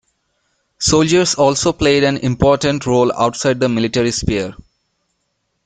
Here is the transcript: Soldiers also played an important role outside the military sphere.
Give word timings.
Soldiers 0.79 1.35
also 1.35 1.73
played 1.73 2.03
an 2.03 2.17
important 2.17 2.87
role 2.87 3.13
outside 3.13 3.59
the 3.59 3.69
military 3.69 4.09
sphere. 4.09 4.55